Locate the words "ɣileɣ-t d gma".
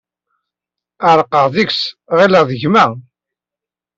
2.17-2.85